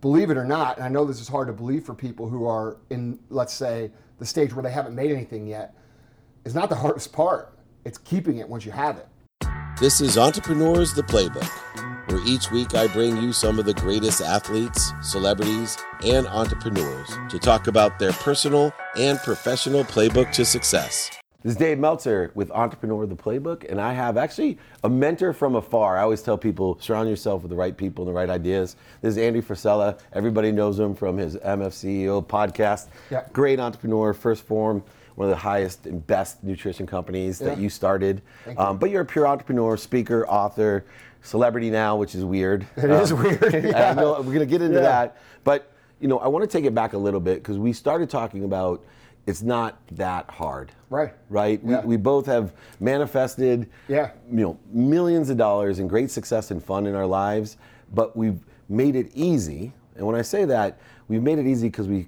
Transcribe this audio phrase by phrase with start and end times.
[0.00, 2.46] believe it or not, and I know this is hard to believe for people who
[2.46, 5.74] are in, let's say, the stage where they haven't made anything yet,
[6.44, 7.58] is not the hardest part.
[7.84, 9.06] It's keeping it once you have it.
[9.78, 11.48] This is Entrepreneurs the Playbook,
[12.10, 17.38] where each week I bring you some of the greatest athletes, celebrities, and entrepreneurs to
[17.38, 21.10] talk about their personal and professional playbook to success.
[21.42, 25.54] This is Dave Meltzer with Entrepreneur the Playbook, and I have actually a mentor from
[25.54, 25.96] afar.
[25.96, 28.76] I always tell people surround yourself with the right people and the right ideas.
[29.00, 29.98] This is Andy Frisella.
[30.12, 32.88] Everybody knows him from his MFCEO podcast.
[33.10, 33.24] Yeah.
[33.32, 34.84] Great entrepreneur, 1st Phorm,
[35.14, 38.20] one of the highest and best nutrition companies that you started.
[38.44, 38.64] Thank you.
[38.64, 40.84] Um, but you're a pure entrepreneur, speaker, author,
[41.22, 42.66] celebrity now, which is weird.
[42.76, 43.92] It is weird, I yeah.
[43.94, 44.82] know, we're going to get into Yeah.
[44.82, 45.16] that.
[45.44, 48.10] But you know, I want to take it back a little bit because we started
[48.10, 48.84] talking about
[49.26, 50.72] it's not that hard.
[50.88, 51.14] Right.
[51.28, 51.60] Right.
[51.64, 51.80] Yeah.
[51.80, 53.68] We, we both have manifested.
[53.88, 54.10] Yeah.
[54.30, 57.56] You know, millions of dollars and great success and fun in our lives,
[57.94, 59.72] but we've made it easy.
[59.96, 62.06] And when I say that, we've made it easy because we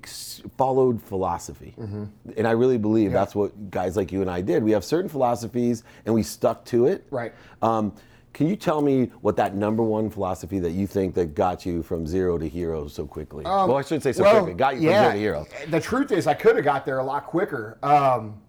[0.57, 1.75] followed philosophy.
[1.79, 2.05] Mm-hmm.
[2.37, 4.63] And I really believe that's what guys like you and I did.
[4.63, 7.07] We have certain philosophies and we stuck to it.
[7.11, 7.33] Right.
[7.61, 7.95] Um,
[8.33, 11.83] can you tell me what that number one philosophy that you think that got you
[11.83, 13.45] from zero to hero so quickly?
[13.67, 14.59] well, I shouldn't say so Um, Well, quickly.
[14.59, 15.71] Got you yeah, from zero to hero.
[15.71, 17.79] The truth is, I could have got there a lot quicker.
[17.83, 18.41] Um,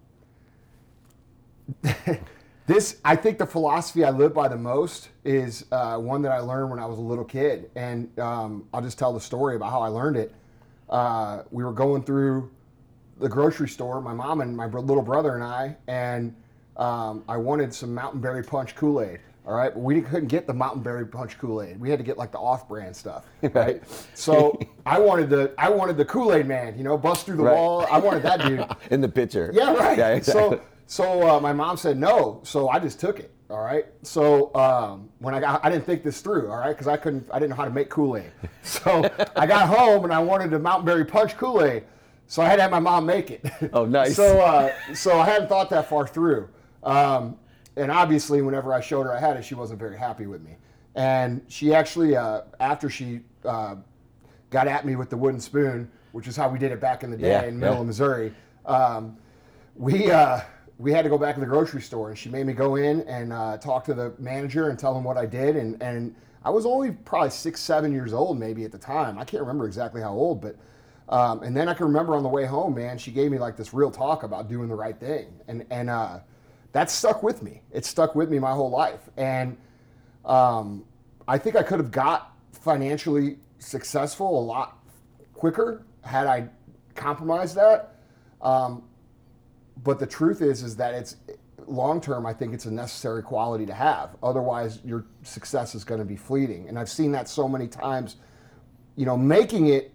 [2.66, 6.38] this, I think, the philosophy I live by the most is uh, one that I
[6.38, 9.70] learned when I was a little kid, and um, I'll just tell the story about
[9.70, 10.34] how I learned it.
[10.88, 12.50] Uh, we were going through
[13.18, 16.34] the grocery store, my mom and my little brother and I, and
[16.76, 19.20] um, I wanted some Mountain Berry Punch Kool Aid.
[19.46, 21.78] All right, but we couldn't get the Mountain Berry Punch Kool Aid.
[21.78, 23.82] We had to get like the off-brand stuff, right?
[24.14, 27.42] so I wanted the I wanted the Kool Aid Man, you know, bust through the
[27.42, 27.54] Right.
[27.54, 27.86] wall.
[27.90, 28.64] I wanted that dude.
[28.90, 29.50] In the picture.
[29.52, 29.98] Yeah, right.
[29.98, 30.58] Yeah, exactly.
[30.58, 33.32] So, so uh, my mom said no, so I just took it.
[33.50, 33.84] All right.
[34.02, 36.50] So um, when I got, I didn't think this through.
[36.50, 38.32] All right, because I couldn't, I didn't know how to make Kool Aid.
[38.62, 41.84] So I got home and I wanted the Mountain Berry Punch Kool Aid.
[42.28, 43.44] So I had to have my mom make it.
[43.74, 44.16] Oh, nice.
[44.16, 46.48] So, uh, so I hadn't thought that far through.
[46.82, 47.36] Um,
[47.76, 50.56] and obviously, whenever I showed her I had it, she wasn't very happy with me.
[50.94, 53.76] And she actually, uh, after she uh,
[54.50, 57.10] got at me with the wooden spoon, which is how we did it back in
[57.10, 57.80] the day Yeah, in middle yeah.
[57.80, 58.32] of Missouri.
[58.64, 59.16] Um,
[59.74, 60.40] we uh,
[60.78, 63.00] we had to go back to the grocery store, and she made me go in
[63.02, 65.56] and uh, talk to the manager and tell him what I did.
[65.56, 66.14] And and
[66.44, 69.18] I was only probably six, seven years old, maybe at the time.
[69.18, 70.56] I can't remember exactly how old, but.
[71.06, 73.58] Um, and then I can remember on the way home, man, she gave me like
[73.58, 76.20] this real talk about doing the right thing, and and uh,
[76.74, 77.62] that stuck with me.
[77.70, 79.56] It stuck with me my whole life, and
[80.24, 80.84] um,
[81.28, 84.84] I think I could have got financially successful a lot
[85.32, 86.48] quicker had I
[86.96, 88.00] compromised that.
[88.42, 88.82] Um,
[89.84, 91.16] but the truth is, is that it's
[91.66, 92.26] long term.
[92.26, 94.16] I think it's a necessary quality to have.
[94.20, 96.68] Otherwise, your success is going to be fleeting.
[96.68, 98.16] And I've seen that so many times.
[98.96, 99.92] You know, making it,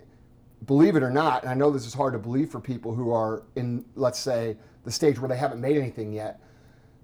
[0.66, 3.12] believe it or not, and I know this is hard to believe for people who
[3.12, 6.42] are in, let's say, the stage where they haven't made anything yet,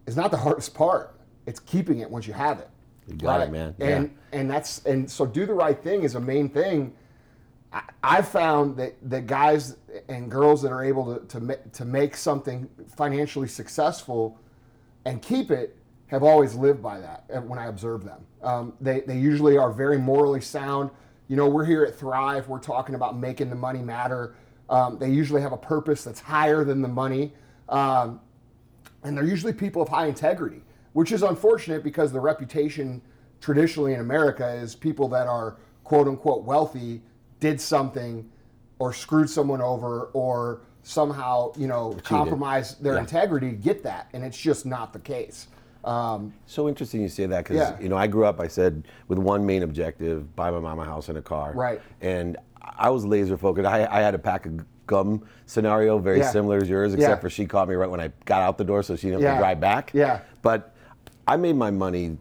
[0.07, 1.19] is not the hardest part.
[1.45, 2.69] It's keeping it once you have it.
[3.07, 3.75] You got it, man.
[3.79, 6.93] And and that's and so do the right thing is a main thing.
[7.71, 9.77] I, I've found that that guys
[10.09, 14.39] and girls that are able to to, ma- to make something financially successful
[15.05, 15.77] and keep it
[16.07, 18.25] have always lived by that uh, when I observe them.
[18.43, 20.91] Um, they, they usually are very morally sound.
[21.27, 24.35] You know, we're here at Thrive, we're talking about making the money matter.
[24.69, 27.33] Um, they usually have a purpose that's higher than the money.
[27.69, 28.19] Um,
[29.05, 30.61] and they're usually people of high integrity,
[30.93, 33.01] which is unfortunate because the reputation
[33.39, 37.01] traditionally in America is people that are quote unquote wealthy
[37.39, 38.27] did something
[38.79, 43.01] or screwed someone over or somehow you know compromised their Yeah.
[43.01, 45.47] integrity to get that, and it's just not the case.
[45.83, 47.79] Um, So interesting you say that because Yeah.
[47.79, 48.39] you know I grew up.
[48.39, 51.53] I said with one main objective: buy my mom a house and a car.
[51.53, 51.79] Right.
[52.01, 53.67] And I was laser focused.
[53.67, 56.31] I, I had a pack of gum scenario very Yeah.
[56.31, 57.15] similar as yours, except Yeah.
[57.19, 59.35] for she caught me right when I got out the door, so she didn't have
[59.35, 59.91] to drive back.
[59.93, 60.19] Yeah.
[60.41, 60.73] But
[61.27, 62.17] I made my money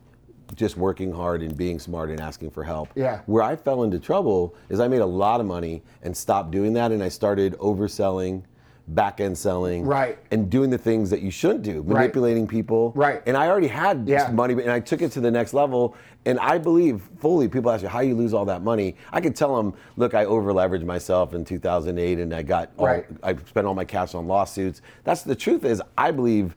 [0.54, 2.88] just working hard and being smart and asking for help.
[2.94, 3.20] Yeah.
[3.26, 6.74] Where I fell into trouble is I made a lot of money and stopped doing
[6.74, 8.42] that, and I started overselling,
[8.88, 10.18] back end selling, Right.
[10.30, 12.92] and doing the things that you shouldn't do, manipulating people.
[12.94, 13.22] Right.
[13.26, 14.30] And I already had Yeah.
[14.30, 15.94] money, and I took it to the next level.
[16.26, 18.96] And I believe fully, people ask you, how you lose all that money?
[19.12, 22.86] I could tell them, look, I over leveraged myself in 2008 and I got, all,
[22.86, 23.06] Right.
[23.22, 24.82] I spent all my cash on lawsuits.
[25.04, 26.54] That's the truth is, I believe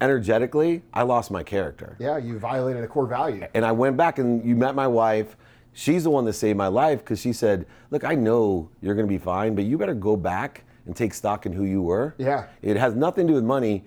[0.00, 1.96] energetically, I lost my character.
[1.98, 3.44] yeah, you violated a core value.
[3.54, 5.36] And I went back and you met my wife.
[5.74, 9.06] She's the one that saved my life because she said, Look, I know you're going
[9.06, 12.14] to be fine, but you better go back and take stock in who you were.
[12.18, 12.46] Yeah.
[12.62, 13.84] It has nothing to do with money.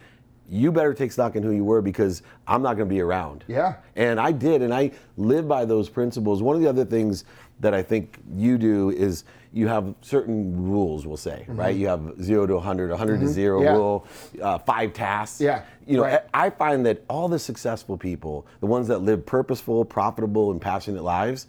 [0.48, 3.44] You better take stock in who you were because I'm not going to be around.
[3.48, 3.78] Yeah.
[3.96, 6.44] And I did, and I live by those principles.
[6.44, 7.26] One of the other things
[7.62, 11.76] that I think you do is you have certain rules, we'll say, right?
[11.76, 13.66] You have zero to 100, 100 to 0 Mm-hmm.
[13.66, 13.72] Yeah.
[13.74, 14.06] rule,
[14.42, 15.40] uh, five tasks.
[15.42, 16.22] Yeah, You know, right.
[16.34, 21.04] I find that all the successful people, the ones that live purposeful, profitable, and passionate
[21.04, 21.48] lives,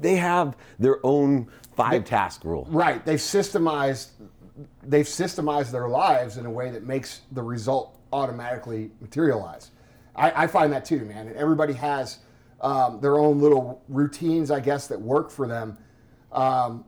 [0.00, 1.46] they have their own
[1.76, 2.66] five task rule.
[2.70, 3.04] Right.
[3.04, 4.08] They've systemized
[4.82, 9.70] they've systemized their lives in a way that makes the result automatically materialize.
[10.14, 11.32] I, I find that too, man.
[11.36, 12.18] Everybody has
[12.60, 15.78] um, their own little routines, I guess, that work for them.
[16.30, 16.84] Um,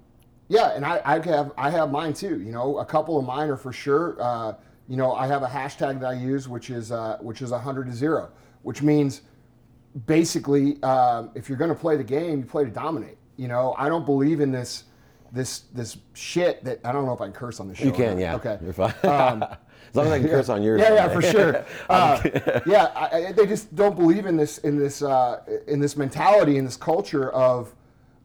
[0.49, 2.41] yeah, and I, I have I have mine too.
[2.41, 4.17] You know, a couple of mine are for sure.
[4.21, 4.55] Uh,
[4.89, 7.87] you know, I have a hashtag that I use, which is uh, which is hundred
[7.87, 8.31] to zero,
[8.63, 9.23] which means
[10.07, 13.17] basically, um, if you're going to play the game, you play to dominate.
[13.37, 14.85] You know, I don't believe in this,
[15.35, 17.85] this, this shit that I don't know if I can curse on the show.
[17.85, 18.37] You can, yeah.
[18.37, 18.59] Okay.
[18.63, 18.95] You're fine.
[19.03, 20.81] as long as I can curse on yours.
[20.81, 21.65] Yeah, yeah, for sure.
[21.91, 22.21] Uh,
[22.67, 26.57] yeah, I, I, they just don't believe in this, in this, uh, in this mentality,
[26.57, 27.75] in this culture of,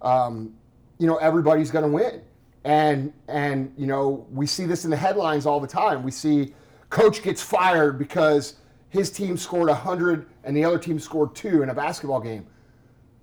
[0.02, 0.54] um,
[0.98, 2.22] you know, everybody's going to win,
[2.66, 6.04] and and you know we see this in the headlines all the time.
[6.04, 6.54] We see
[6.90, 8.56] coach gets fired because
[8.90, 12.46] his team scored hundred and the other team scored two in a basketball game.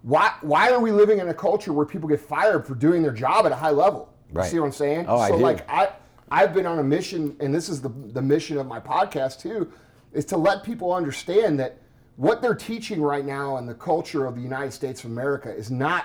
[0.07, 3.11] Why why are we living in a culture where people get fired for doing their
[3.11, 4.09] job at a high level?
[4.31, 4.49] You Right.
[4.49, 5.07] see what I'm saying?
[5.09, 5.43] Oh, I so do.
[5.43, 5.89] like I
[6.31, 9.73] I've been on a mission, and this is the the mission of my podcast too,
[10.13, 11.79] is to let people understand that
[12.15, 15.73] what they're teaching right now in the culture of the United States of America is
[15.73, 16.05] not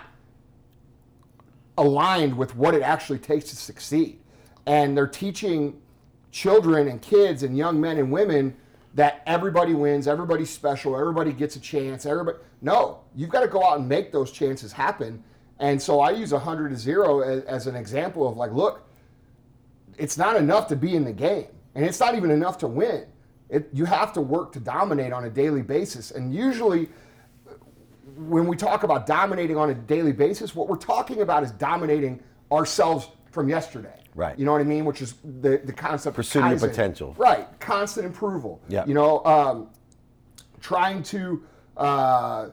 [1.78, 4.20] aligned with what it actually takes to succeed.
[4.66, 5.80] And they're teaching
[6.32, 8.56] children and kids and young men and women
[8.96, 13.64] that everybody wins, everybody's special, everybody gets a chance, everybody No, you've got to go
[13.64, 15.24] out and make those chances happen.
[15.60, 18.88] And so I use 100 to 0 as, as an example of like, look,
[19.98, 23.06] it's not enough to be in the game, and it's not even enough to win.
[23.50, 26.12] It, you have to work to dominate on a daily basis.
[26.12, 26.90] And usually,
[28.16, 32.24] when we talk about dominating on a daily basis, what we're talking about is dominating
[32.52, 34.02] ourselves from yesterday.
[34.16, 34.38] Right.
[34.38, 34.86] You know what I mean?
[34.86, 37.16] Which is the, the concept Pursuing of your potential.
[37.18, 37.48] Right.
[37.60, 38.62] Constant approval.
[38.68, 38.86] Yeah.
[38.86, 39.70] You know, um,
[40.60, 41.44] trying to
[41.82, 42.50] uh,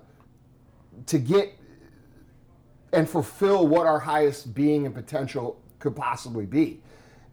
[1.07, 1.53] to get
[2.95, 6.81] and fulfill what our highest being and potential could possibly be.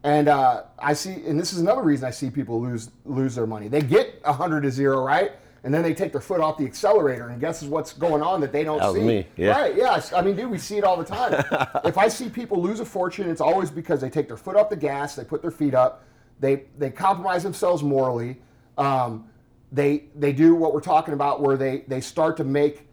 [0.03, 3.47] And uh, I see, and this is another reason I see people lose lose their
[3.47, 3.69] money.
[3.69, 5.31] They get hundred to zero, right?
[5.63, 8.39] And then they take their foot off the accelerator, and guess is what's going on
[8.41, 9.01] that they don't That see?
[9.01, 9.59] me, yeah.
[9.59, 9.75] Right?
[9.75, 10.13] Yes.
[10.13, 11.33] I mean, dude, we see it all the time.
[11.85, 14.69] if I see people lose a fortune, it's always because they take their foot off
[14.69, 16.03] the gas, they put their feet up,
[16.39, 18.37] they they compromise themselves morally.
[18.77, 19.27] Um,
[19.75, 22.87] they they do what we're talking about, where they they start to make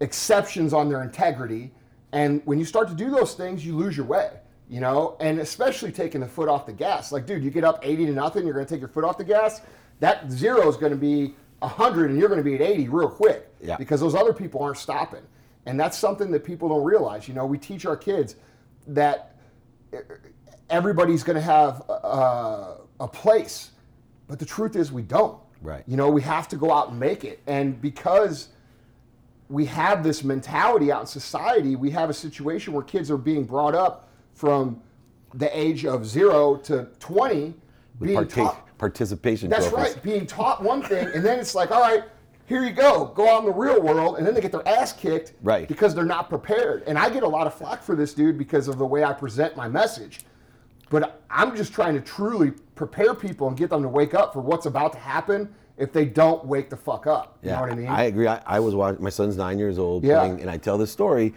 [0.00, 1.72] exceptions on their integrity.
[2.12, 4.30] And when you start to do those things, you lose your way,
[4.68, 7.12] you know, and especially taking the foot off the gas.
[7.12, 9.18] Like, dude, you get up 80 to nothing, you're going to take your foot off
[9.18, 9.60] the gas.
[10.00, 13.08] That zero is going to be 100 and you're going to be at 80 real
[13.10, 13.76] quick Yeah.
[13.76, 15.22] because those other people aren't stopping.
[15.66, 17.28] And that's something that people don't realize.
[17.28, 18.36] You know, we teach our kids
[18.86, 19.36] that
[20.70, 23.70] everybody's going to have a, a place,
[24.28, 25.38] but the truth is we don't.
[25.62, 25.82] Right.
[25.86, 27.40] You know, we have to go out and make it.
[27.46, 28.48] And because
[29.48, 33.44] we have this mentality out in society, we have a situation where kids are being
[33.44, 34.80] brought up from
[35.34, 37.54] the age of zero to 20
[38.00, 38.78] being Partic- taught.
[38.78, 39.94] participation That's trophies.
[39.94, 42.04] right, being taught one thing, and then it's like, all right,
[42.46, 44.92] here you go, go out in the real world, and then they get their ass
[44.92, 45.66] kicked Right.
[45.68, 46.82] because they're not prepared.
[46.86, 49.12] And I get a lot of flack for this dude because of the way I
[49.12, 50.20] present my message.
[50.90, 54.40] But I'm just trying to truly prepare people and get them to wake up for
[54.40, 57.38] what's about to happen if they don't wake the fuck up.
[57.42, 57.86] You know what I mean?
[57.86, 58.26] I agree.
[58.26, 59.02] I, I was watching.
[59.02, 60.20] My son's nine years old Yeah.
[60.20, 61.34] playing, and I tell this story.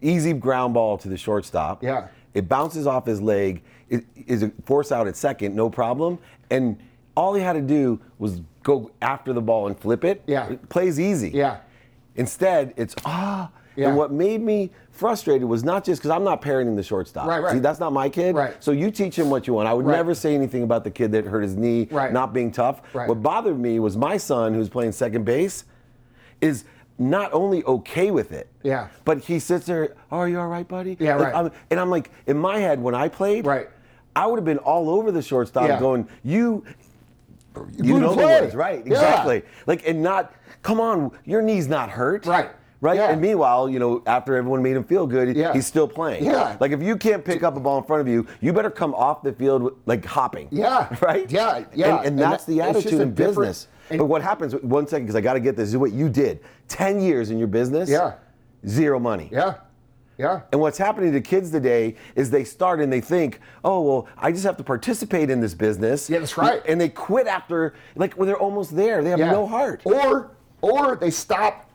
[0.00, 1.82] Easy ground ball to the shortstop.
[1.82, 2.08] Yeah.
[2.34, 3.62] It bounces off his leg.
[3.88, 6.18] It is a force out at second, no problem.
[6.50, 6.78] And
[7.16, 10.22] all he had to do was go after the ball and flip it.
[10.26, 10.48] Yeah.
[10.50, 11.30] It plays easy.
[11.30, 11.58] Yeah.
[12.16, 13.50] Instead, it's ah.
[13.78, 13.88] Yeah.
[13.88, 17.28] And what made me frustrated was not just because I'm not parenting the shortstop.
[17.28, 17.52] Right, right.
[17.52, 18.34] See, that's not my kid.
[18.34, 18.56] Right.
[18.58, 19.68] So you teach him what you want.
[19.68, 19.94] I would Right.
[19.96, 22.12] never say anything about the kid that hurt his knee Right.
[22.12, 22.82] not being tough.
[22.92, 23.08] Right.
[23.08, 25.64] What bothered me was my son, who's playing second base,
[26.40, 26.64] is
[26.98, 28.48] not only okay with it.
[28.64, 28.88] Yeah.
[29.04, 29.90] But he sits there.
[30.10, 30.96] Oh, are you all right, buddy?
[30.98, 31.34] Yeah, Like, right.
[31.36, 33.68] I'm- and I'm like, in my head, when I played, Right.
[34.16, 35.78] I would have been all over the shortstop, Yeah.
[35.78, 36.64] going, you.
[37.76, 38.84] You, know the words, right?
[38.84, 38.92] Yeah.
[38.94, 39.42] Exactly.
[39.66, 40.32] Like, and not,
[40.62, 42.24] come on, your knee's not hurt.
[42.26, 42.50] Right.
[42.80, 42.96] Right.
[42.96, 43.10] Yeah.
[43.10, 45.52] And meanwhile, you know, after everyone made him feel good, Yeah.
[45.52, 46.24] he's still playing.
[46.24, 46.56] Yeah.
[46.60, 48.94] Like if you can't pick up a ball in front of you, you better come
[48.94, 50.46] off the field with- like hopping.
[50.52, 50.94] Yeah.
[51.00, 51.30] Right.
[51.30, 51.86] Yeah, yeah.
[51.88, 53.66] And, and And that's that- the attitude in business.
[53.90, 54.54] and- but what happens?
[54.56, 55.64] One second, because I got to get this.
[55.68, 56.40] This is what you did.
[56.68, 57.88] Ten years in your business.
[57.90, 58.14] Yeah.
[58.66, 59.28] Zero money.
[59.32, 59.54] Yeah.
[60.16, 60.40] Yeah.
[60.52, 64.32] And what's happening to kids today is they start and they think, oh, well, I
[64.32, 66.10] just have to participate in this business.
[66.10, 66.60] Yeah, that's right.
[66.66, 69.02] And they quit after, like, when they're almost there.
[69.02, 69.30] They have Yeah.
[69.32, 69.80] no heart.
[69.84, 70.30] Or
[70.60, 71.67] or they stop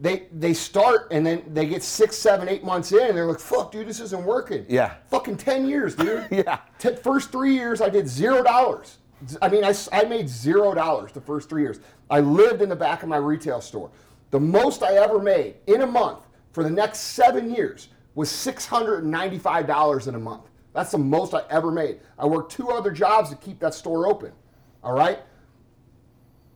[0.00, 3.38] they they start and then they get six, seven, eight months in, and they're like,
[3.38, 4.94] "Fuck, dude, this isn't working." Yeah.
[5.10, 6.26] Fucking ten years, dude.
[6.30, 6.58] Yeah.
[6.78, 8.98] T- first three years, I did zero dollars.
[9.42, 11.80] I mean, I, I made zero dollars the first three years.
[12.08, 13.90] I lived in the back of my retail store.
[14.30, 18.64] The most I ever made in a month for the next seven years was six
[18.64, 20.44] hundred and ninety-five dollars in a month.
[20.72, 22.00] That's the most I ever made.
[22.18, 24.32] I worked two other jobs to keep that store open.
[24.82, 25.18] All right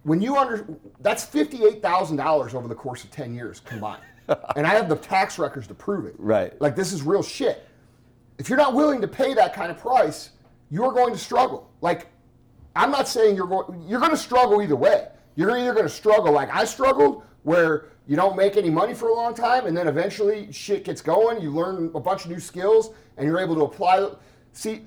[0.04, 0.66] when you under
[1.00, 4.02] that's fifty-eight thousand dollars over the course of ten years combined,
[4.56, 6.14] and I have the tax records to prove it.
[6.18, 6.58] Right.
[6.60, 7.66] Like this is real shit.
[8.38, 10.30] If you're not willing to pay that kind of price,
[10.70, 11.70] you're going to struggle.
[11.80, 12.08] Like,
[12.74, 15.08] I'm not saying you're going you're going to struggle either way.
[15.36, 19.08] You're either going to struggle like I struggled, where you don't make any money for
[19.08, 21.40] a long time, and then eventually shit gets going.
[21.40, 24.10] You learn a bunch of new skills, and you're able to apply.
[24.52, 24.86] See,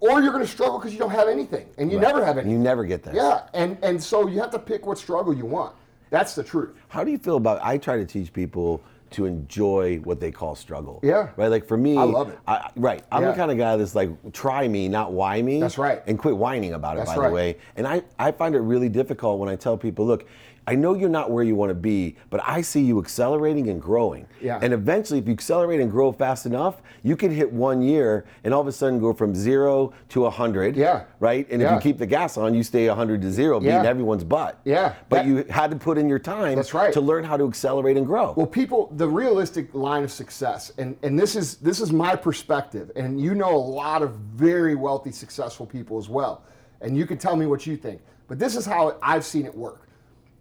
[0.00, 2.52] or you're going to struggle because you don't have anything, and you never have anything.
[2.52, 3.14] You never get that.
[3.14, 5.74] Yeah, and and so you have to pick what struggle you want.
[6.10, 6.70] That's the truth.
[6.88, 7.60] How do you feel about?
[7.62, 11.00] I try to teach people to enjoy what they call struggle.
[11.02, 11.28] Yeah.
[11.36, 11.48] Right.
[11.48, 12.38] Like for me, I love it.
[12.46, 13.04] I, right.
[13.10, 13.30] I'm Yeah.
[13.30, 15.60] the kind of guy that's like, try me, not why me.
[15.60, 16.02] That's right.
[16.06, 16.98] And quit whining about it.
[16.98, 17.28] That's by right.
[17.28, 17.56] the way.
[17.76, 20.26] And I, I find it really difficult when I tell people, look.
[20.68, 23.80] I know you're not where you want to be, but I see you accelerating and
[23.80, 24.26] growing.
[24.42, 24.58] Yeah.
[24.60, 28.52] And eventually, if you accelerate and grow fast enough, you can hit one year and
[28.52, 30.74] all of a sudden go from zero to 100.
[30.76, 31.04] Yeah.
[31.20, 31.46] Right?
[31.50, 33.84] And if you keep the gas on, you stay 100 to zero, beating Yeah.
[33.84, 34.58] everyone's butt.
[34.64, 34.94] Yeah.
[35.08, 36.92] But That- you had to put in your time That's right.
[36.92, 38.32] to learn how to accelerate and grow.
[38.36, 42.90] Well, people, the realistic line of success, and, and this is this is my perspective,
[42.96, 46.42] and you know a lot of very wealthy, successful people as well,
[46.80, 48.00] and you can tell me what you think.
[48.28, 49.85] But this is how I've seen it work.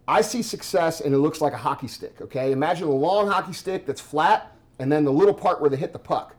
[0.07, 2.21] I see success, and it looks like a hockey stick.
[2.21, 5.77] Okay, imagine a long hockey stick that's flat, and then the little part where they
[5.77, 6.35] hit the puck.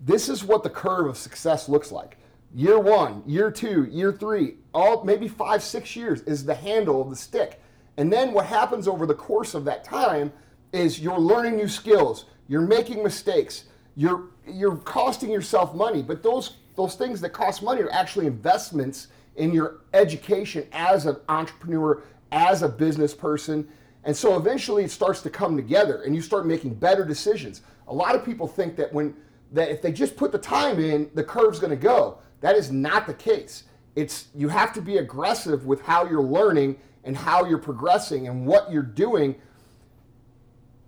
[0.00, 2.18] This is what the curve of success looks like.
[2.54, 7.10] Year one, year two, year three, all maybe five, six years is the handle of
[7.10, 7.60] the stick.
[7.96, 10.32] And then what happens over the course of that time
[10.72, 13.64] is you're learning new skills, you're making mistakes,
[13.96, 16.02] you're you're costing yourself money.
[16.02, 21.16] But those those things that cost money are actually investments in your education as an
[21.28, 22.02] entrepreneur,
[22.32, 23.68] as a business person.
[24.04, 27.62] And so eventually it starts to come together and you start making better decisions.
[27.88, 29.14] A lot of people think that when
[29.52, 32.18] that if they just put the time in, the curve's going to go.
[32.40, 33.64] That is not the case.
[33.94, 38.44] It's you have to be aggressive with how you're learning and how you're progressing and
[38.44, 39.36] what you're doing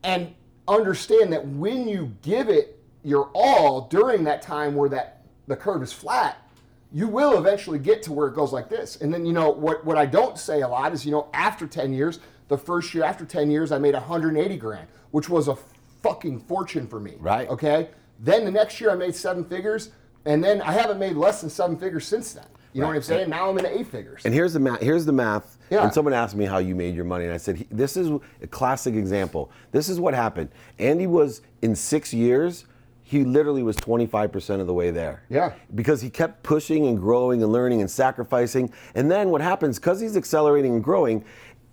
[0.03, 0.35] and
[0.67, 5.83] understand that when you give it your all during that time where that the curve
[5.83, 6.48] is flat,
[6.93, 8.97] you will eventually get to where it goes like this.
[8.97, 11.67] And then you know what what I don't say a lot is you know after
[11.67, 15.57] 10 years, the first year after 10 years I made 180 grand, which was a
[16.03, 17.15] fucking fortune for me.
[17.19, 17.49] Right.
[17.49, 17.91] Okay?
[18.21, 19.91] Then the next year I made seven figures
[20.25, 22.47] and then I haven't made less than seven figures since then.
[22.73, 23.31] You know what I'm saying?
[23.31, 24.23] Now I'm in eight figures.
[24.25, 24.81] And here's the math.
[24.81, 25.57] Here's the math.
[25.71, 25.83] Yeah.
[25.83, 28.11] And someone asked me how you made your money, and I said, "This is
[28.43, 29.51] a classic example.
[29.73, 30.51] This is what happened.
[30.79, 32.67] Andy was in six years.
[33.09, 35.23] He literally was 25% of the way there.
[35.31, 35.55] Yeah.
[35.75, 38.71] Because he kept pushing and growing and learning and sacrificing.
[38.95, 39.79] And then what happens?
[39.79, 41.25] Because he's accelerating and growing,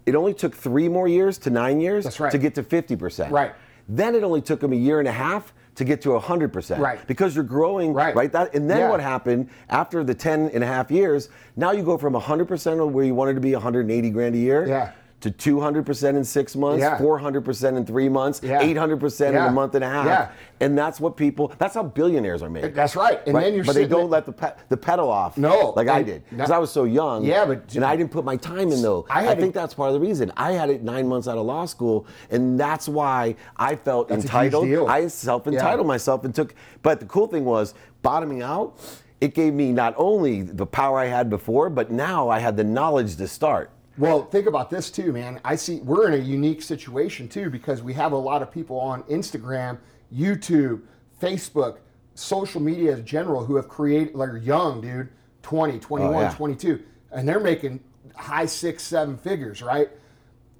[0.05, 2.31] it only took three more years to nine years right.
[2.31, 3.31] to get to 50%.
[3.31, 3.53] Right.
[3.89, 6.79] Then it only took him a year and a half to get to 100%.
[6.79, 7.05] Right.
[7.05, 8.15] Because you're growing, Right.
[8.15, 8.31] right?
[8.31, 8.89] That, and then Yeah.
[8.89, 11.27] what happened after the 10 and a half years,
[11.57, 14.65] now you go from 100% of where you wanted to be 180 grand a year
[14.65, 14.91] Yeah.
[15.25, 16.97] To 200% in six months, Yeah.
[16.99, 18.61] 400% in three months, Yeah.
[18.61, 20.05] 800% in a month and a half.
[20.05, 20.27] Yeah.
[20.59, 22.75] And that's what people, that's how billionaires are made.
[22.75, 23.19] That's right.
[23.25, 23.45] And Right?
[23.45, 25.35] then you're but they don't let the pe- the pedal off.
[25.37, 27.23] No, like I did because I was so young.
[27.25, 29.05] Yeah, but- and I didn't put my time in though.
[29.09, 30.31] I I, to- think that's part of the reason.
[30.37, 34.67] I had it nine months out of law school, and that's why I felt entitled.
[34.87, 35.87] I self entitled Yeah.
[35.87, 36.53] myself and took.
[36.83, 38.73] But the cool thing was bottoming out.
[39.21, 42.63] It gave me not only the power I had before, but now I had the
[42.63, 43.71] knowledge to start.
[43.97, 45.39] Well, think about this too, man.
[45.45, 48.79] I see we're in a unique situation too because we have a lot of people
[48.79, 49.77] on Instagram,
[50.13, 50.81] YouTube,
[51.21, 51.77] Facebook,
[52.13, 55.09] social media in general who have created, like, young, dude,
[55.43, 56.33] 20, 21, Oh, yeah.
[56.33, 57.79] 22, and they're making
[58.15, 59.89] high six, seven figures, right?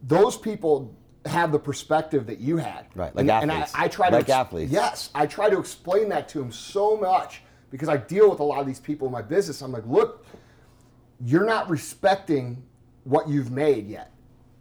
[0.04, 2.86] Those people have the perspective that you had.
[2.94, 3.74] Right, like and, and I, athletes.
[3.76, 4.72] I try to Like athletes.
[4.72, 8.44] Yes, I try to explain that to them so much because I deal with a
[8.44, 9.62] lot of these people in my business.
[9.62, 10.26] I'm like, look,
[11.20, 12.62] you're not respecting
[13.06, 14.12] what you've made yet.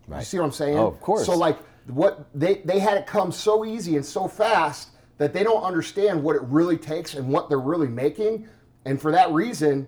[0.09, 0.79] You see what I'm saying?
[0.79, 1.27] Oh, of course.
[1.27, 5.43] So like what they they had it come so easy and so fast that they
[5.43, 8.47] don't understand what it really takes and what they're really making,
[8.85, 9.87] and for that reason,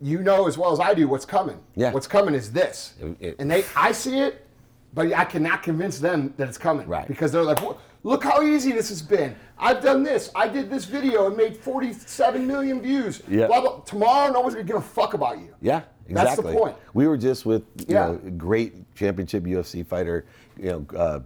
[0.00, 1.58] you know as well as I do what's coming.
[1.74, 1.92] Yeah.
[1.92, 4.46] What's coming is this, It- it- and they I see it,
[4.94, 6.88] but I cannot convince them that it's coming.
[6.88, 7.06] Right.
[7.06, 7.76] Because they're like, "Wha-
[8.06, 9.34] look how easy this has been.
[9.58, 10.30] I've done this.
[10.34, 13.20] I did this video and made 47 million views.
[13.28, 13.48] Yeah.
[13.48, 13.80] Blah, blah.
[13.80, 15.52] Tomorrow, no one's gonna give a fuck about you.
[15.60, 16.14] Yeah, exactly.
[16.14, 16.76] That's the point.
[16.94, 18.06] We were just with you Yeah.
[18.06, 20.24] know great championship UFC fighter,
[20.56, 21.20] you know, uh,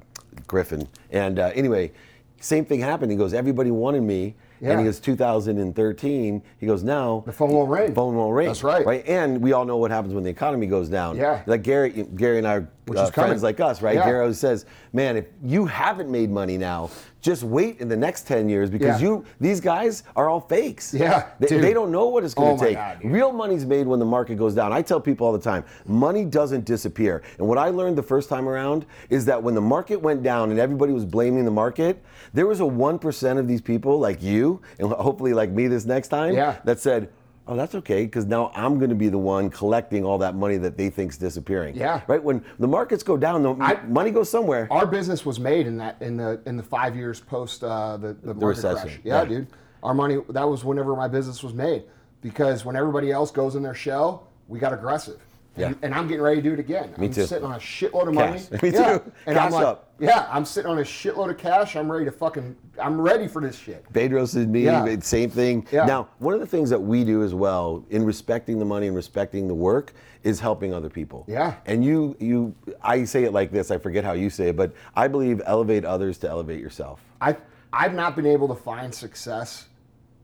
[0.46, 0.88] Griffin.
[1.10, 1.92] And uh, anyway,
[2.40, 3.12] same thing happened.
[3.12, 4.34] He goes, everybody wanted me.
[4.60, 4.70] Yeah.
[4.72, 6.42] And he goes, 2013.
[6.58, 7.94] He goes, now The phone won't ring.
[7.94, 8.46] Phone won't ring.
[8.48, 8.84] That's right.
[8.84, 9.06] Right.
[9.06, 11.16] And we all know what happens when the economy goes down.
[11.16, 11.42] Yeah.
[11.46, 13.30] Like Gary, Gary and I are Which uh, is coming.
[13.30, 13.94] friends like us, right?
[13.94, 14.04] Yeah.
[14.04, 16.90] Gary always says, man, if you haven't made money now,
[17.20, 19.08] just wait in the next 10 years because Yeah.
[19.08, 20.94] you these guys are all fakes.
[20.94, 22.76] Yeah, They, they don't know what it's going Oh to my take.
[22.76, 22.98] God.
[23.04, 24.72] Real money's made when the market goes down.
[24.72, 27.22] I tell people all the time, money doesn't disappear.
[27.38, 30.50] And what I learned the first time around is that when the market went down
[30.50, 34.60] and everybody was blaming the market, there was a 1% of these people like you
[34.78, 36.56] and hopefully like me this next time Yeah.
[36.64, 37.08] that said,
[37.50, 40.56] Oh, that's okay, because now I'm going to be the one collecting all that money
[40.58, 41.74] that they think's disappearing.
[41.74, 42.00] Yeah.
[42.06, 42.22] Right.
[42.22, 44.68] When the markets go down, the I- money goes somewhere.
[44.70, 48.12] Our business was made in that in the in the five years post uh, the
[48.12, 49.00] the, market recession, crash.
[49.02, 49.28] Yeah, yeah.
[49.28, 49.48] dude.
[49.82, 51.82] Our money that was whenever my business was made
[52.20, 55.20] because when everybody else goes in their shell, we got aggressive.
[55.56, 55.72] And, Yeah.
[55.82, 56.94] and I'm getting ready to do it again.
[56.96, 57.26] Me I'm too.
[57.26, 58.38] sitting on a shitload of money.
[58.38, 58.62] Cash.
[58.62, 58.98] Me yeah.
[58.98, 59.12] too.
[59.26, 59.92] And I'm Cash like, up.
[59.98, 61.74] yeah, I'm sitting on a shitload of cash.
[61.74, 62.56] I'm ready to fucking.
[62.80, 63.84] I'm ready for this shit.
[63.92, 64.96] Bedros is me, Yeah.
[65.00, 65.66] same thing.
[65.72, 65.86] Yeah.
[65.86, 68.94] Now, one of the things that we do as well in respecting the money and
[68.94, 69.92] respecting the work
[70.22, 71.24] is helping other people.
[71.26, 71.54] Yeah.
[71.66, 73.70] And you, you, I say it like this.
[73.72, 77.00] I forget how you say it, but I believe elevate others to elevate yourself.
[77.20, 77.36] I
[77.72, 79.66] I've not been able to find success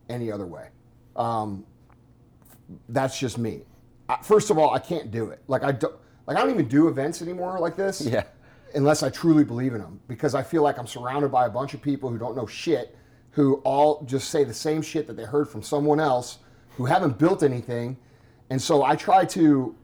[0.08, 0.68] any other way.
[1.16, 1.64] Um,
[2.88, 3.62] that's just me.
[4.08, 5.42] I, first of all, I can't do it.
[5.48, 5.94] Like I don't
[6.26, 8.00] like I don't even do events anymore like this.
[8.00, 8.24] Yeah.
[8.74, 11.72] Unless I truly believe in them, because I feel like I'm surrounded by a bunch
[11.72, 12.96] of people who don't know shit,
[13.30, 16.38] who all just say the same shit that they heard from someone else,
[16.76, 17.96] who haven't built anything,
[18.50, 19.74] and so I try to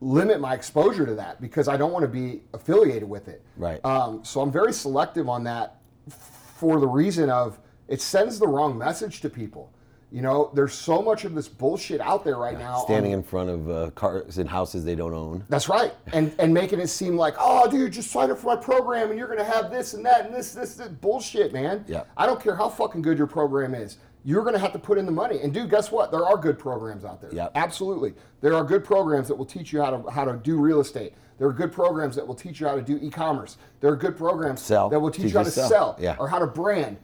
[0.00, 3.42] limit my exposure to that because I don't want to be affiliated with it.
[3.56, 3.82] Right.
[3.84, 5.80] Um, so I'm very selective on that
[6.10, 7.58] for the reason of
[7.88, 9.72] it sends the wrong message to people.
[10.12, 12.78] You know, there's so much of this bullshit out there right now.
[12.84, 15.44] Standing on- in front of uh, cars and houses they don't own.
[15.48, 18.56] that's right, and and making it seem like, oh, dude, just sign up for my
[18.56, 21.84] program and you're gonna have this and that and this, this, this bullshit, man.
[21.88, 22.04] Yeah.
[22.16, 23.98] I don't care how fucking good your program is.
[24.24, 25.40] You're gonna have to put in the money.
[25.42, 26.10] And dude, guess what?
[26.12, 27.30] There are good programs out there.
[27.32, 27.48] Yeah.
[27.56, 28.14] Absolutely.
[28.40, 31.14] There are good programs that will teach you how to how to do real estate.
[31.38, 33.58] There are good programs that will teach you how to do e-commerce.
[33.80, 34.88] There are good programs Sell.
[34.88, 35.96] that will teach Teach you how to sell, sell.
[36.00, 36.16] Yeah.
[36.18, 36.96] or how to brand.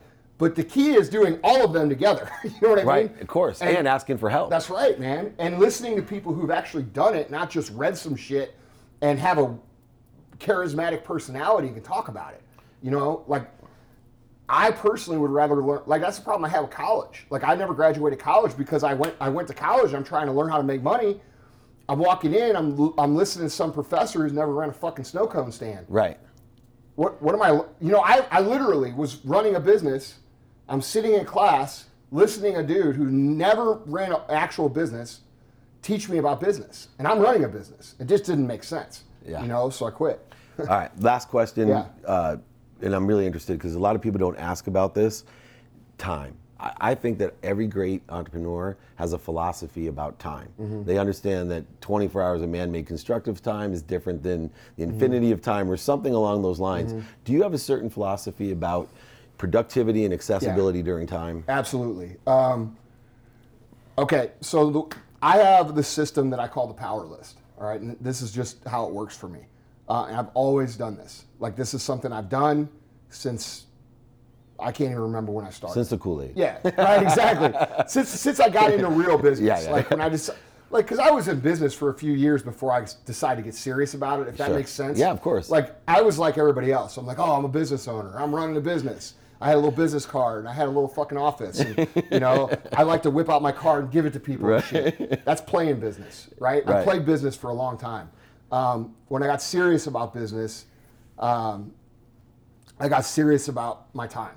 [0.42, 2.28] But the key is doing all of them together.
[2.42, 2.88] you know what I mean?
[2.88, 3.62] Right, of course.
[3.62, 4.50] And, asking for help.
[4.50, 5.32] That's right, man.
[5.38, 8.56] And listening to people who've actually done it, not just read some shit
[9.02, 9.56] and have a
[10.38, 12.42] charismatic personality and can talk about it.
[12.82, 13.48] You know, like
[14.48, 15.82] I personally would rather learn.
[15.86, 17.24] Like that's the problem I have with college.
[17.30, 19.94] Like I never graduated college because I went I went to college.
[19.94, 21.20] I'm trying to learn how to make money.
[21.88, 22.56] I'm walking in.
[22.56, 25.86] I'm I'm listening to some professor who's never ran a fucking snow cone stand.
[25.88, 26.18] right.
[26.96, 27.50] What what am I?
[27.80, 30.18] You know, I I literally was running a business.
[30.72, 35.20] I'm sitting in class listening to a dude who never ran an actual business
[35.82, 37.94] teach me about business, and I'm running a business.
[38.00, 39.04] It just didn't make sense.
[39.26, 39.42] Yeah.
[39.42, 40.26] You know, so I quit.
[40.58, 41.68] All right, last question.
[41.68, 41.86] Yeah.
[42.06, 42.36] Uh,
[42.80, 45.24] and I'm really interested because a lot of people don't ask about this.
[45.98, 46.34] Time.
[46.58, 50.48] I, I think that every great entrepreneur has a philosophy about time.
[50.58, 50.84] Mm-hmm.
[50.84, 54.92] They understand that 24 hours of man-made constructive time is different than the Mm-hmm.
[54.94, 56.94] infinity of time, or something along those lines.
[57.24, 58.88] Do you have a certain philosophy about
[59.38, 61.44] productivity and accessibility during time?
[61.48, 62.16] Absolutely.
[62.26, 62.76] Um,
[63.98, 67.38] okay, so the, I have the system that I call the power list.
[67.58, 69.40] All right, and this is just how it works for me.
[69.88, 71.26] Uh, and I've always done this.
[71.38, 72.68] Like this is something I've done
[73.10, 73.66] since
[74.58, 75.74] I can't even remember when I started.
[75.74, 76.32] Since the Kool-Aid.
[76.36, 77.52] Yeah, right, exactly.
[77.88, 79.70] since since I got into real business, Yeah, yeah.
[79.70, 80.30] like when I just
[80.70, 83.54] like because I was in business for a few years before I decided to get
[83.54, 84.28] serious about it.
[84.28, 84.56] If that Sure.
[84.56, 84.98] makes sense.
[84.98, 85.50] Yeah, of course.
[85.50, 86.96] Like I was like everybody else.
[86.96, 88.14] I'm like, oh, I'm a business owner.
[88.18, 89.14] I'm running a business.
[89.42, 91.58] I had a little business card and I had a little fucking office.
[91.58, 94.52] And, you know, I like to whip out my card and give it to people.
[94.52, 95.24] And shit.
[95.24, 96.62] That's playing business, right?
[96.66, 96.84] I Right.
[96.84, 98.08] played business for a long time.
[98.52, 100.66] Um, when I got serious about business,
[101.18, 101.72] um,
[102.78, 104.34] I got serious about my time,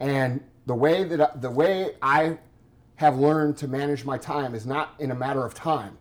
[0.00, 2.38] and the way that I, the way I
[2.96, 5.98] have learned to manage my time is not in a matter of time,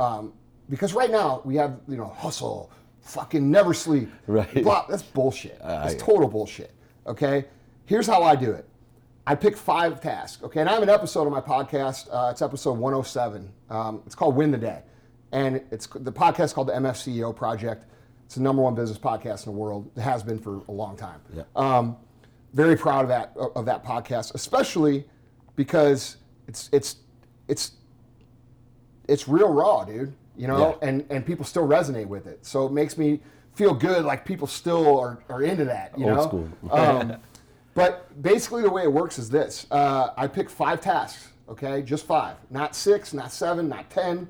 [0.00, 0.32] um,
[0.68, 2.70] because right now we have you know hustle,
[3.00, 4.62] fucking never sleep, Right.
[4.62, 5.58] Blah, that's bullshit.
[5.60, 6.72] That's I- total bullshit.
[7.06, 7.46] Okay,
[7.86, 8.68] here's how I do it.
[9.26, 10.42] I pick five tasks.
[10.42, 12.08] Okay, and I have an episode of my podcast.
[12.10, 13.50] Uh, it's episode 107.
[13.70, 14.82] Um, it's called Win the Day,
[15.32, 17.84] and it's the podcast is called the MFCEO Project.
[18.26, 19.90] It's the number one business podcast in the world.
[19.96, 21.20] It has been for a long time.
[21.34, 21.42] Yeah.
[21.56, 21.96] Um,
[22.52, 25.04] very proud of that of that podcast, especially
[25.56, 26.96] because it's it's
[27.48, 27.72] it's
[29.08, 30.14] it's real raw, dude.
[30.36, 30.88] You know, Yeah.
[30.88, 32.44] and and people still resonate with it.
[32.44, 33.20] So it makes me
[33.54, 35.96] feel good, like people still are, are into that.
[35.98, 36.48] You Old know, school.
[36.72, 37.16] um,
[37.74, 41.28] but basically, the way it works is this: uh, I pick five tasks.
[41.48, 44.28] Okay, just five, not six, not seven, not ten,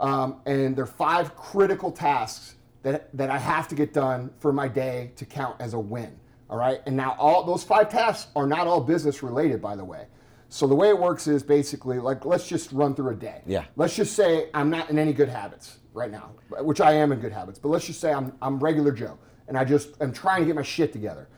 [0.00, 4.68] um, and they're five critical tasks that that I have to get done for my
[4.68, 6.18] day to count as a win.
[6.48, 6.80] All right.
[6.86, 10.06] And now all those five tasks are not all business related, by the way.
[10.48, 13.42] So the way it works is basically like let's just run through a day.
[13.46, 13.64] Yeah.
[13.74, 17.18] Let's just say I'm not in any good habits right now, which I am in
[17.18, 17.58] good habits.
[17.58, 19.18] But let's just say I'm I'm regular Joe,
[19.48, 21.28] and I just am trying to get my shit together.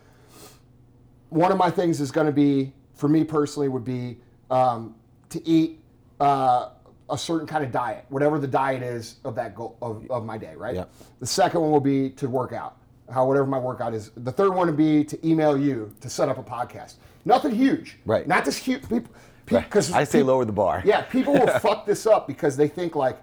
[1.31, 4.19] One of my things is going to be for me personally would be
[4.51, 4.95] um,
[5.31, 5.81] to eat
[6.21, 6.71] uh,
[7.11, 10.37] a certain kind of diet, whatever the diet is of that goal of, of my
[10.39, 10.75] day, right?
[10.75, 10.85] Yeah.
[11.21, 12.77] The second one will be to work out,
[13.13, 14.11] how whatever my workout is.
[14.17, 16.95] The third one would be to email you to set up a podcast.
[17.25, 18.27] Nothing huge, Right.
[18.27, 18.83] Not this huge.
[18.83, 19.13] People,
[19.51, 19.65] Right.
[19.65, 20.83] because I say lower the bar.
[20.85, 23.19] Yeah, people will fuck this up because they think like,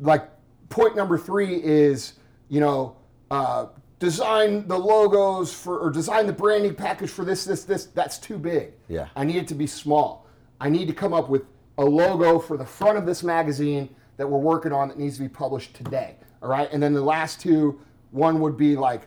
[0.00, 0.28] like
[0.68, 2.12] point number three is
[2.48, 2.96] you know
[3.30, 3.66] uh,
[3.98, 7.86] design the logos for or design the branding package for this this this.
[7.86, 8.72] That's too big.
[8.88, 9.08] Yeah.
[9.16, 10.26] I need it to be small.
[10.60, 11.42] I need to come up with
[11.78, 15.22] a logo for the front of this magazine that we're working on that needs to
[15.22, 16.16] be published today.
[16.42, 17.80] All right, and then the last two,
[18.10, 19.02] one would be like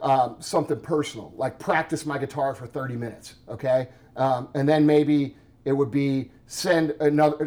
[0.00, 3.34] um, something personal, like practice my guitar for 30 minutes.
[3.48, 7.46] Okay, um, and then maybe it would be send another.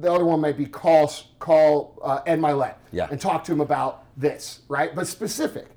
[0.00, 3.08] The other one might be call call uh, Ed Mylett Yeah.
[3.10, 4.94] and talk to him about this, right?
[4.94, 5.68] But specific,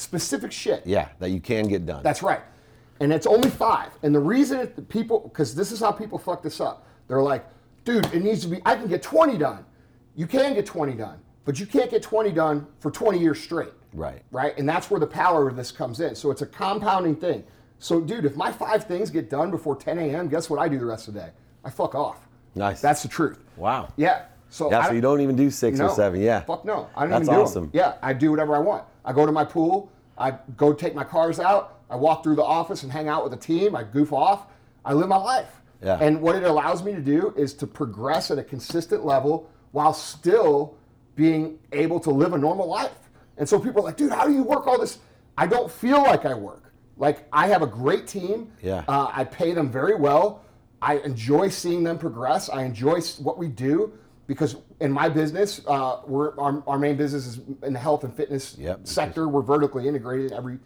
[0.00, 0.82] specific shit.
[0.86, 2.02] Yeah, that you can get done.
[2.02, 2.40] That's right.
[3.00, 3.90] And it's only five.
[4.02, 6.86] And the reason it, people, because this is how people fuck this up.
[7.08, 7.44] They're like,
[7.84, 9.64] dude, it needs to be, I can get 20 done.
[10.16, 13.72] You can get 20 done, but you can't get 20 done for 20 years straight.
[13.94, 14.22] Right.
[14.30, 14.56] Right.
[14.58, 16.14] And that's where the power of this comes in.
[16.14, 17.42] So it's a compounding thing.
[17.78, 20.78] So, dude, if my five things get done before 10 a.m., guess what I do
[20.78, 21.30] the rest of the day?
[21.64, 22.28] I fuck off.
[22.54, 22.80] Nice.
[22.80, 23.38] That's the truth.
[23.56, 23.88] wow.
[23.96, 24.24] Yeah.
[24.50, 25.86] So, Yeah, so you don't even do six no.
[25.86, 26.20] or seven.
[26.20, 26.40] Yeah.
[26.40, 26.88] Fuck no.
[26.96, 27.70] I don't That's even do awesome.
[27.72, 28.84] Yeah, I do whatever I want.
[29.04, 29.90] I go to my pool.
[30.18, 31.78] I go take my cars out.
[31.88, 33.74] I walk through the office and hang out with the team.
[33.74, 34.46] I goof off.
[34.84, 35.48] I live my life.
[35.82, 35.98] Yeah.
[36.00, 39.94] And what it allows me to do is to progress at a consistent level while
[39.94, 40.76] still
[41.14, 43.10] being able to live a normal life.
[43.38, 44.98] And so people are like, dude, how do you work all this?
[45.38, 46.72] I don't feel like I work.
[46.96, 48.52] Like I have a great team.
[48.62, 48.84] Yeah.
[48.88, 50.44] Uh, I pay them very well.
[50.82, 52.50] I enjoy seeing them progress.
[52.50, 53.92] I enjoy what we do
[54.30, 58.14] because in my business, uh, we're our, our main business is in the health and
[58.14, 58.86] fitness Yep.
[58.86, 59.26] sector.
[59.26, 60.60] We're vertically integrated in every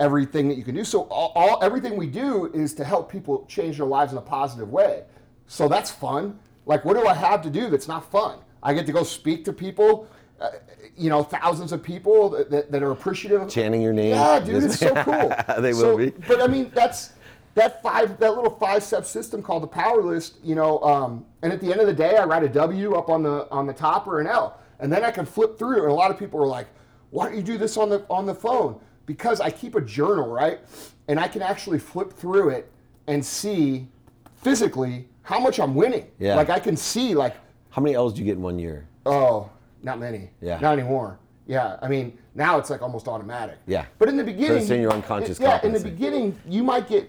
[0.00, 0.82] everything that you can do.
[0.82, 4.22] So all, all everything we do is to help people change their lives in a
[4.22, 5.04] positive way.
[5.46, 6.36] So that's fun.
[6.66, 8.40] Like, what do I have to do that's not fun?
[8.60, 10.08] I get to go speak to people.
[10.40, 10.50] Uh,
[10.96, 13.48] you know, thousands of people that, that, that are appreciative.
[13.48, 14.16] Chanting your name.
[14.16, 15.32] Yeah, dude, it's so cool.
[15.62, 16.10] They will be.
[16.10, 17.12] But I mean, that's
[17.54, 20.38] that five that little five step system called the power list.
[20.42, 23.08] You know, um, and at the end of the day, I write a W up
[23.08, 25.84] on the on the top or an L, and then I can flip through.
[25.84, 26.66] And a lot of people are like,
[27.10, 30.26] "Why don't you do this on the on the phone?" Because I keep a journal,
[30.26, 30.58] right?
[31.06, 32.68] And I can actually flip through it
[33.06, 33.86] and see
[34.34, 36.08] physically how much I'm winning.
[36.18, 36.34] Yeah.
[36.34, 37.36] Like I can see like
[37.70, 38.88] How many L's do you get in one year?
[39.06, 39.48] Oh,
[39.84, 40.30] not many.
[40.40, 40.58] Yeah.
[40.58, 41.20] Not anymore.
[41.46, 41.76] Yeah.
[41.80, 43.58] I mean, now it's like almost automatic.
[43.68, 43.84] Yeah.
[44.00, 45.64] But in the beginning, it's in your unconscious Yeah.
[45.64, 47.08] In the beginning, you might get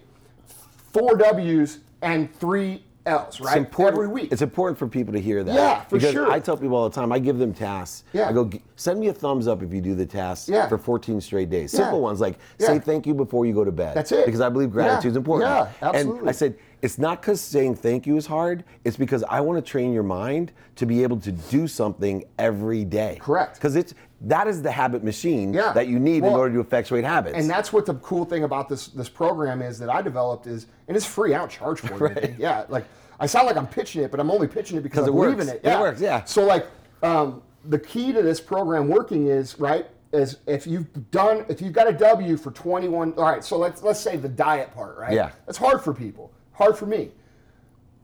[0.93, 3.57] four W's and three L's, right?
[3.57, 4.31] It's important, Every week.
[4.31, 5.55] It's important for people to hear that.
[5.55, 6.31] Yeah, for because sure.
[6.31, 8.03] I tell people all the time, I give them tasks.
[8.13, 8.29] Yeah.
[8.29, 10.67] I go, send me a thumbs up if you do the tasks Yeah.
[10.67, 11.73] for 14 straight days.
[11.73, 11.79] Yeah.
[11.81, 12.67] Simple ones like Yeah.
[12.67, 13.95] say thank you before you go to bed.
[13.95, 14.25] That's it.
[14.25, 15.49] Because I believe gratitude is important.
[15.49, 16.19] Yeah, absolutely.
[16.19, 16.29] And.
[16.29, 18.63] I said, it's not because saying thank you is hard.
[18.83, 22.83] It's because I want to train your mind to be able to do something every
[22.85, 23.17] day.
[23.19, 23.55] Correct.
[23.55, 25.73] Because it's that is the habit machine Yeah.
[25.73, 27.37] that you need in order to effectuate habits.
[27.37, 30.67] and that's what the cool thing about this this program is that I developed is,
[30.87, 31.33] and it's free.
[31.33, 32.17] I don't charge for it.
[32.23, 32.35] anything.
[32.39, 32.85] Yeah, like
[33.19, 35.15] I sound like I'm pitching it, but I'm only pitching it because 'Cause I it
[35.15, 35.49] believe works.
[35.49, 35.61] in it.
[35.63, 36.23] It works, yeah.
[36.25, 36.67] So like,
[37.03, 41.73] um, the key to this program working is right is if you've done if you've
[41.73, 43.13] got a W for 21.
[43.17, 45.13] All right, so let's let's say the diet part, right?
[45.13, 45.31] Yeah.
[45.45, 46.31] That's hard for people.
[46.57, 47.11] Hard for me.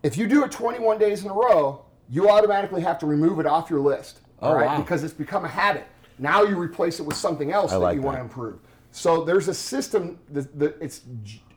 [0.04, 3.46] If you do it 21 days in a row, you automatically have to remove it
[3.48, 4.20] off your list.
[4.42, 4.78] Oh, all Oh, right, wow.
[4.82, 5.86] because it's become a habit.
[6.20, 8.26] Now you replace it with something else I that like you want to that.
[8.30, 8.60] improve.
[8.92, 11.02] So there's a system that, that it's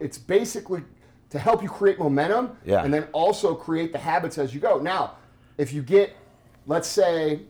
[0.00, 0.82] it's basically
[1.28, 2.82] to help you create momentum Yeah.
[2.82, 4.78] and then also create the habits as you go.
[4.78, 5.16] Now,
[5.58, 6.16] if you get,
[6.66, 7.40] let's say,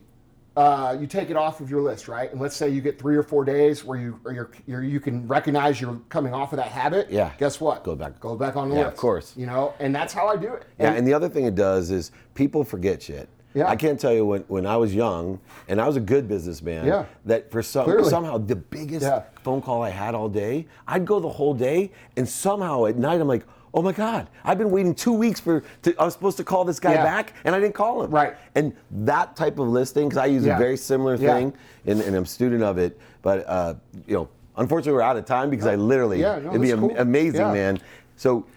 [0.57, 2.31] uh, you take it off of your list, right?
[2.31, 4.99] And let's say you get three or four days where you or you're, you're, you
[4.99, 7.11] can recognize you're coming off of that habit.
[7.11, 7.31] Yeah.
[7.37, 7.83] Guess what?
[7.83, 8.19] Go back.
[8.19, 8.93] Go back on the Yeah, list.
[8.93, 9.33] of course.
[9.37, 10.65] You know, and that's how I do it.
[10.79, 13.29] Yeah, and the other thing it does is people forget shit.
[13.53, 13.69] Yeah.
[13.69, 16.85] I can't tell you when, when I was young and I was a good businessman
[16.85, 17.05] Yeah.
[17.25, 18.09] that for some Clearly.
[18.09, 19.23] somehow the biggest Yeah.
[19.43, 23.21] phone call I had all day, I'd go the whole day and somehow at night
[23.21, 23.45] I'm like,
[23.77, 26.65] oh my God, I've been waiting two weeks for to, I was supposed to call
[26.65, 27.03] this guy Yeah.
[27.03, 28.09] back and I didn't call him.
[28.09, 28.35] Right.
[28.55, 30.55] And that type of listing, because I use Yeah.
[30.55, 31.53] a very similar thing
[31.85, 33.75] and, and I'm a student of it, but uh,
[34.07, 36.97] you know, unfortunately we're out of time because I literally Yeah, no, it'd be cool.
[36.97, 37.79] amazing, man.
[38.15, 38.47] So,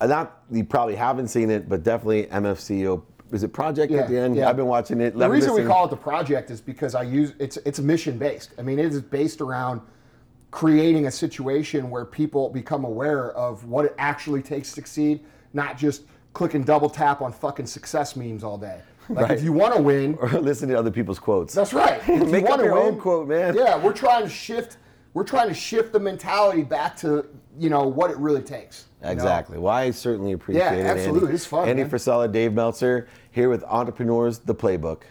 [0.00, 4.08] uh, not you probably haven't seen it, but definitely MFCEO is it Project Yeah, at
[4.08, 4.34] the end?
[4.34, 4.48] yeah.
[4.48, 5.16] I've been watching it.
[5.16, 8.50] The reason we call it the project is because I use it's it's mission based.
[8.58, 9.80] I mean, it is based around
[10.60, 15.20] creating a situation where people become aware of what it actually takes to succeed,
[15.52, 18.80] not just click and double tap on fucking success memes all day.
[19.10, 19.36] Like Right.
[19.38, 21.52] if you want to win, or listen to other people's quotes.
[21.52, 22.00] that's right.
[22.08, 23.54] If Make you up your own quote, man.
[23.54, 24.78] Yeah, we're trying to shift.
[25.12, 27.26] We're trying to shift the mentality back to
[27.58, 28.86] you know what it really takes.
[29.02, 29.12] you know?
[29.12, 29.58] Exactly.
[29.58, 30.86] Well, I certainly appreciate Yeah, it.
[30.86, 31.20] absolutely.
[31.28, 31.34] Andy.
[31.34, 31.90] It's fun, Andy man.
[31.90, 35.02] Frisella, Dave Meltzer, here with Entrepreneurs, the Playbook.